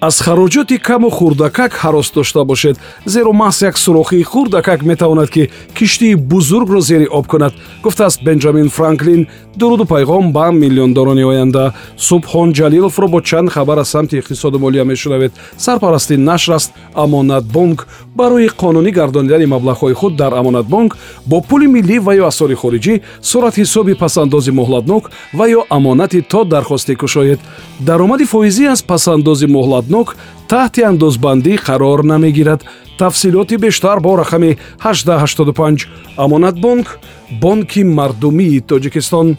[0.00, 2.76] аз хароҷоти каму хурдакак ҳарос дошта бошед
[3.06, 7.52] зеро маҳз як сурохии хурдакак метавонад ки киштии бузургро зери об кунад.
[7.82, 9.26] Гуфтааст бенҷамин франклин
[9.56, 11.72] дуруду пайғом ба миллиондорони оянда.
[11.98, 15.32] Субҳон ҷалиловро бо чанд хабар аз самти иқтисоду молия мешунавед.
[15.56, 22.12] Сарпарасти нашр аст амонатбонк барои қонунӣ гардонидани маблағҳои худ дар амонатбонк бо пули миллӣ ва
[22.16, 27.40] ё асъори хориҷӣ суратҳисоби пасандози муҳлатнок ва ё амонати то дархостӣ кушоед.
[27.80, 29.46] Даромади фоизӣ аз пасандози
[29.86, 30.16] муҳлатнок
[30.48, 32.60] таҳти андозбандӣ қарор намегирад.
[32.98, 36.98] Тафсилоти бештар бо рақами 1885 амонатбонк
[37.42, 39.36] бонки мардумии тоҷикистон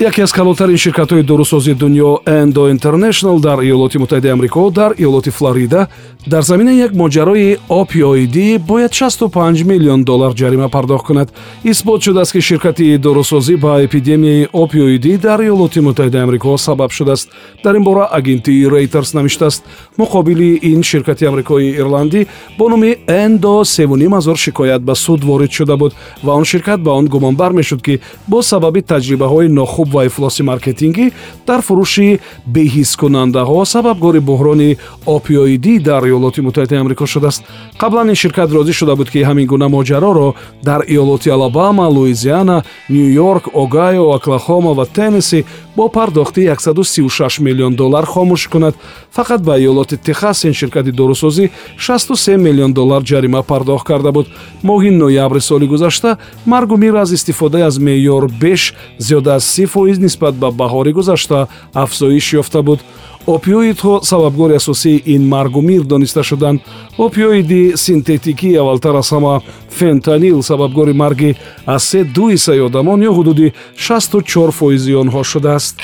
[0.00, 5.88] яке аз калонтарин ширкатҳои дорусозии дунё эндо интернешнл дар иёлоти муттаҳидаи амрико дар иёлоти флорида
[6.26, 11.32] дар заминаи як моҷарои опиоидӣ бояд 65 миллион доллар ҷарима пардохт кунад.
[11.64, 17.28] Исбот шудааст ки ширкати дорусозӣ ба эпидемияи опиоидӣ дар иёлоти муттаҳидаи амрико сабаб шудааст
[17.64, 19.62] дар ин бора агентии рейтерс навиштааст
[19.98, 22.26] муқобили ин ширкати амрикои ирландӣ
[22.58, 26.90] бо номи эндо севуним ҳазор шикоят ба суд ворид шуда буд ва он ширкат ба
[26.90, 31.12] он гумонбар мешуд ки бо сабаби таҷрибаҳои нохуб хуб ва ифлоси маркетингӣ
[31.46, 32.20] дар фурӯши
[32.54, 37.42] беҳискунандаҳо сабабгори буҳрони опиоидӣ дар иёлоти муттаҳидаи амрико шудааст.
[37.80, 43.04] Қаблан ин ширкат розӣ шуда буд ки ҳамин гуна моҷароро дар иёлоти алабама луизиана ню
[43.20, 45.44] йорк огайо оклахома ва теннесси
[45.76, 48.74] бо пардохти 136 миллион доллар хомӯш кунад.
[49.16, 54.26] Фақат ба иёлоти техас ин ширкати дорусозӣ 63 миллион доллар ҷарима пардохт карда буд.
[54.62, 59.98] Моҳи ноябри соли гузашта маргу мир аз истифода аз меъёр беш зиёда аз си фоиз
[59.98, 62.80] нисбат ба баҳори гузашта афзоиш ёфта буд
[63.26, 66.60] опиоидҳо сабабгори асосии ин маргу мир дониста шуданд
[66.98, 71.36] опиоиди синтетикӣ аввалтар аз ҳама фентанил сабабгори марги
[71.66, 75.76] аз се ду ҳиссаи одамон ё ҳудуди 64 фоизи онҳо шудааст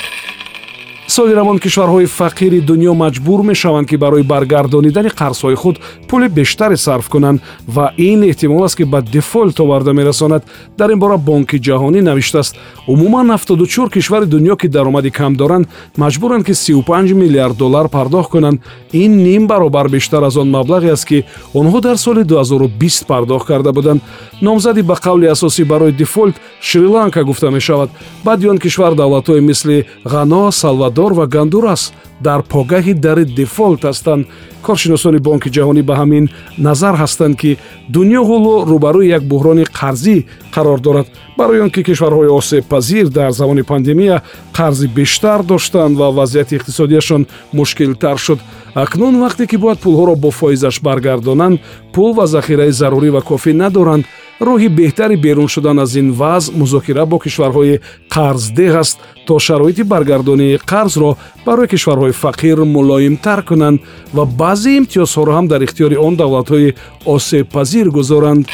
[1.11, 5.75] соли равон кишварҳои фақири дунё маҷбур мешаванд ки барои баргардонидани қарзҳои худ
[6.07, 10.43] пули бештаре сарф кунанд ва ин эҳтимол аст ки ба дефолт оварда мерасонад.
[10.77, 12.55] Дар ин бора бонки ҷаҳонӣ навиштааст
[12.87, 15.67] умуман 74 кишвари дунё ки даромади кам доранд
[15.97, 18.61] маҷбуранд ки 35 миллиард доллар пардохт кунанд.
[18.93, 23.73] Ин ним баробар бештар аз он маблағе аст ки онҳо дар соли 2020 пардохт карда
[23.73, 24.01] буданд.
[24.41, 27.89] Номзади ба қавли асосӣ барои дефолт шри-ланка гуфта мешавад.
[28.23, 34.27] Баъди он кишвар давлатҳое мисли ғано салвадор эквадор ва гондурас дар погаҳи дари дефолт ҳастанд
[34.67, 36.25] коршиносони бонки ҷаҳонӣ ба ҳамин
[36.57, 37.51] назар ҳастанд ки
[37.95, 40.17] дунё ҳоло рӯбарӯи як буҳрони қарзӣ
[40.55, 41.07] қарор дорад.
[41.37, 44.21] Барои он ки кишварҳои осебпазир дар замони пандемия
[44.57, 47.21] қарзи бештар доштанд ва вазъияти иқтисодияшон
[47.53, 48.39] мушкилтар шуд.
[48.73, 51.59] Акнун вақте ки бояд пулҳоро бо фоизаш баргардонанд
[51.93, 54.05] пул ва захираи зарурӣ ва кофӣ надоранд
[54.47, 57.79] роҳи беҳтари берун шудан аз ин вазъ музокира бо кишварҳои
[58.13, 61.09] қарздеҳ аст то шароити баргардонии қарзро
[61.45, 63.79] барои кишварҳои фақир мулоимтар кунанд
[64.13, 66.75] ва баъзе имтиёзҳоро ҳам дар ихтиёри он давлатҳои
[67.15, 68.45] осебпазир гузоранд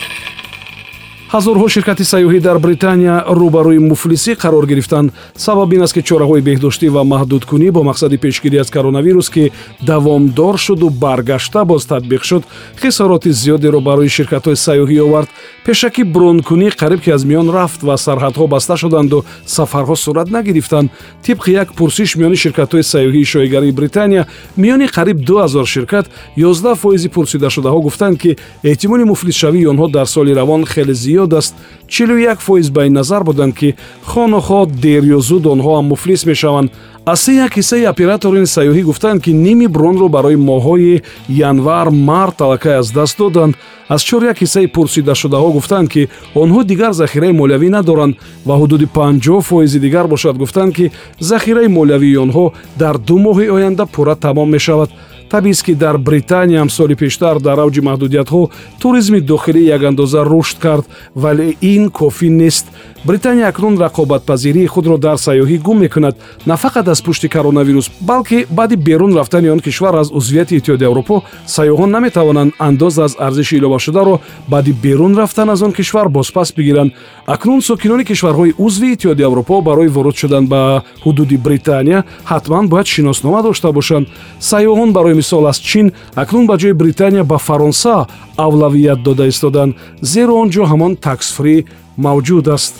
[1.33, 6.87] ҳазорҳо ширкати сайёҳӣ дар британия рӯбарӯи муфлисӣ қарор гирифтанд сабаб ин аст ки чораҳои беҳдоштӣ
[6.95, 9.51] ва маҳдудкунӣ бо мақсади пешгирӣ аз коронавирус ки
[9.89, 12.43] давомдор шуду баргашта боз татбиқ шуд
[12.81, 15.29] хисороти зиёдеро барои ширкатҳои сайёҳӣ овард.
[15.65, 20.89] Пешакӣ бронкунӣ қариб ки аз миён рафт ва сарҳадҳо баста шуданду сафарҳо сурат нагирифтанд
[21.25, 24.23] тибқи як пурсиш миёни ширкатҳои сайёҳии шоигарии британия
[24.57, 26.05] миёни қариб 2000 ширкат
[26.37, 31.55] 11 фоизи пурсидашудаҳо гуфтанд ки эҳтимоли муфлисшавии онҳо дар соли равон хеле зиёд зиёд аст.
[31.87, 36.71] 41 фоиз ба ин назар буданд ки хонаҳо дер ё зуд онҳо ам муфлис мешаванд.
[37.05, 42.75] аз се як ҳиссаи операторини сайёҳӣ гуфтанд ки ними бронро барои моҳҳои январ март аллакай
[42.81, 43.55] аз даст доданд.
[43.89, 49.41] аз чор як ҳиссаи пурсидашудаҳо гуфтанд ки онҳо дигар захираи молиявӣ надоранд ва ҳудуди 50
[49.41, 50.37] фоизи дигар бошад.
[50.37, 52.45] гуфтанд ки захираи молиявии онҳо
[52.81, 54.89] дар ду моҳи оянда пурра тамом мешавад
[55.29, 58.49] табист ки дар британия ҳам соли пештар дар авҷи маҳдудиятҳо
[58.81, 60.85] туризми дохилӣ якандоза рушд кард
[61.15, 62.65] вале ин кофӣ нест.
[63.05, 66.15] Британия акнун рақобатпазирии худро дар сайёҳӣ гум мекунад.
[66.45, 71.23] На фақат аз пушти коронавирус балки баъди берун рафтани он кишвар аз узвияти иттиҳоди аврупо
[71.47, 76.91] сайёҳон наметавонанд андоза аз арзиши иловашударо баъди берун рафтан аз он кишвар бозпас бигиранд.
[77.27, 83.41] Акнун сокинони кишварҳои узви иттиҳоди аврупо барои ворид шудан ба ҳудуди британия ҳатман бояд шиноснома
[83.43, 84.07] дошта бошанд.
[84.39, 85.85] Сайёҳон барои мисол аз чин
[86.15, 87.95] акнун ба ҷои британия ба фаронса
[88.37, 91.65] авлавият дода истоданд зеро он ҷо ҳамон таксфри
[92.05, 92.73] мавҷуд аст.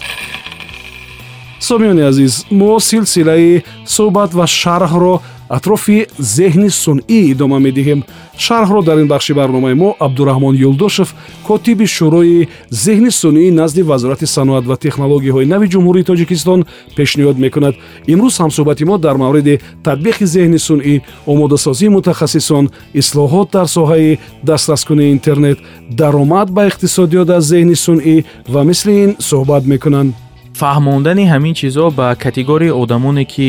[1.68, 3.63] Сомиёни азиз мо силсилаи
[3.95, 5.16] суҳбат ва шарҳро
[5.50, 8.04] атрофи зеҳни сунъӣ идома медиҳем.
[8.38, 11.10] Шарҳро дар ин бахши барномаи мо абдураҳмон юлдошев
[11.48, 12.48] котиби шӯрои
[12.84, 16.60] зеҳни сунъӣ назди вазорати саноат ва технологияҳои нави ҷумҳурии тоҷикистон
[16.98, 17.76] пешниҳод мекунад.
[18.14, 20.96] Имрӯз ҳамсӯҳбати мо дар мавриди татбиқи зеҳни сунъӣ
[21.32, 22.66] омодасозии мутахассисон
[23.02, 24.18] ислоҳот дар соҳаи
[24.50, 25.58] дастраскунии интернет
[26.00, 28.16] даромад ба иқтисодиёт аз зеҳни сунъӣ
[28.54, 30.27] ва мисли ин суҳбат мекунанд
[30.59, 33.48] фаҳмондани ҳамин чизҳо ба категорияи одамоне ки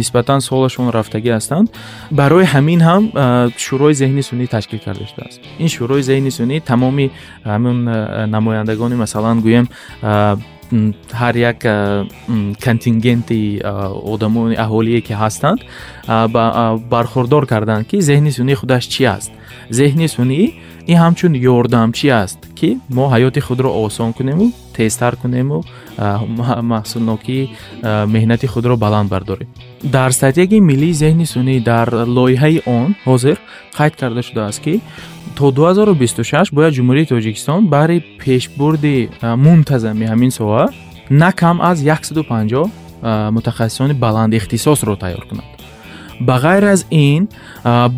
[0.00, 1.66] нисбатан солашон рафтагӣ ҳастанд
[2.20, 3.02] барои ҳамин ҳам
[3.64, 7.06] шӯрои зеҳни сунӣ ташкил карда шудааст ин шӯрои зеҳни сунӣ тамоми
[7.52, 7.76] ҳамн
[8.34, 9.66] намояндагони масалан гӯем
[11.20, 11.58] ҳар як
[12.64, 13.40] контингенти
[14.12, 15.60] одамони аҳолие ки ҳастанд
[16.94, 19.30] бархурдор карданд ки зеҳни сунии худаш чи аст?
[19.70, 20.40] Зеҳни сунӣ
[20.90, 25.58] ин ҳамчун ёрдамчӣ аст ки мо ҳаёти худро осон кунему тезтар кунему
[26.72, 27.50] маҳсулнокии
[28.14, 29.48] меҳнати худро баланд бардорем.
[29.82, 33.36] Дар стратегияи миллии зеҳни сунӣ дар лоиҳаи он ҳозир
[33.78, 34.74] қайд карда шудааст ки
[35.38, 38.96] то 2026 бояд ҷумҳурии тоҷикистон баҳри пешбурди
[39.46, 40.64] мунтазами ҳамин соҳа
[41.10, 42.70] на кам аз 150
[43.36, 45.48] мутахассисони баландихтисосро тайёр кунад.
[46.20, 47.28] Ба ғайр аз ин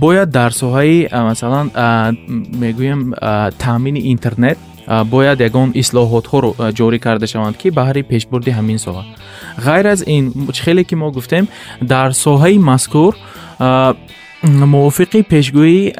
[0.04, 1.66] бояд дар соҳаи масалан
[2.62, 3.00] мегӯям
[3.64, 4.58] таъмини интернет
[5.14, 9.04] бояд ягон ислоҳотҳоро ҷорӣ карда шаванд ки баҳри пешбурди ҳамин соҳа
[9.66, 10.24] ғайр аз ин
[10.64, 11.44] хеле ки мо гуфтем
[11.92, 13.12] дар соҳаи мазкур
[14.42, 15.94] мувофиқи пешгӯии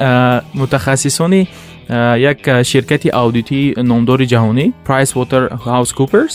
[0.53, 1.47] мутахассисони
[2.17, 6.33] як ширкати аудитии номдори ҷаҳонӣ price water house coopers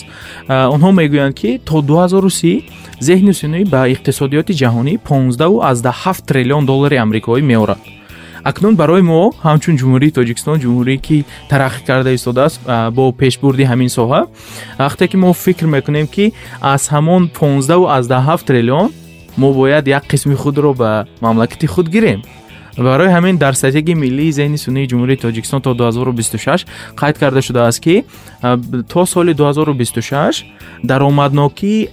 [0.48, 2.62] онҳо мегӯянд ки то 2030
[3.00, 7.78] зеҳни сунӣ ба иқтисодиёти ҷаҳонӣ 157 триллион доллари амрикоӣ меорад
[8.44, 12.60] акнун барои мо ҳамчун ҷумҳурии тоҷикистон ҷумҳурие ки тараққӣ карда истодааст
[12.96, 14.20] бо пешбурди ҳамин соҳа
[14.78, 18.90] вақте ки мо фикр мекунем ки аз ҳамон 157 триллион
[19.36, 22.22] мо бояд як қисми худро ба мамлакати худ гирем
[22.82, 26.66] барои ҳамин дар стратегияи миллии зеҳни сунии ҷумҳурии тоҷикистон то 2026
[26.96, 28.04] қайд карда шудааст ки
[28.92, 30.44] то соли 2026
[30.84, 31.88] даромаднокии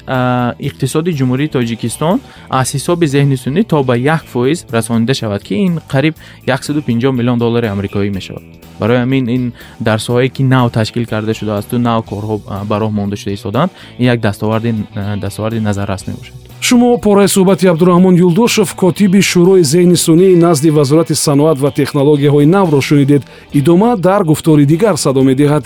[0.60, 2.20] иқтисоди ҷумҳурии тоҷикистон
[2.50, 6.14] аз ҳисоби зеҳни сунӣ то ба як фоиз расонида шавад ки ин қариб
[6.48, 8.44] 150 миллион доллари амрикоӣ мешавад
[8.80, 12.36] барои ҳамин ин дар соҳае ки нав ташкил карда шудаасту нав корҳо
[12.70, 16.43] ба роҳ монда шуда истоданд ин як дастоварди назаррас мебошад
[16.74, 22.82] шумо пораи суҳбати абдураҳмон юлдошев котиби шӯрои зеҳни сунии назди вазорати саноат ва технологияҳои навро
[22.90, 23.22] шунидед.
[23.60, 25.64] Идома дар гуфтори дигар садо медиҳад.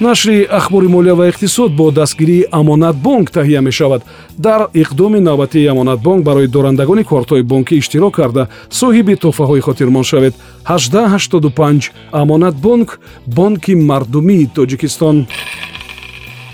[0.00, 4.02] Нашри ахбори молия ва иқтисод бо дастгирии амонатбонк таҳия мешавад.
[4.38, 8.48] Дар иқдоми навбатии амонатбонк барои дорандагони кортҳои бонкӣ иштирок карда
[8.80, 10.34] соҳиби тӯҳфаҳои хотирмон шавед.
[10.68, 12.88] 1885 амонатбонк
[13.26, 15.26] бонки мардумии тоҷикистон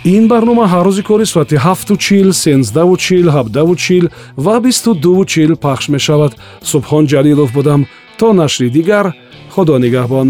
[0.05, 4.05] ин барнома ҳар рӯзи кори соати 7чил сенздаучил ҳабдавучил
[4.37, 6.33] ва бисту дувучил пахш мешавад.
[6.71, 7.87] Субҳон ҷалилов будам.
[8.19, 9.07] То нашри дигар
[9.55, 10.29] худо нигаҳбон.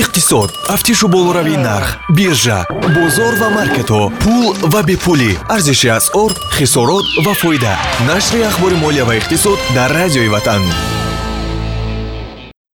[0.00, 0.50] Иқтисод.
[0.66, 5.32] Тафтишу болоравии нарх биржа бозор ва маркетҳо пул ва бепулӣ.
[5.54, 7.74] Арзиши асъор хисорот ва фоида.
[8.08, 10.62] Нашри ахбори молия ва иқтисод дар радиои ватан